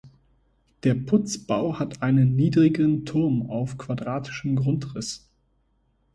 [0.83, 5.29] Der Putzbau hat einen niedrigen Turm auf quadratischem Grundriss.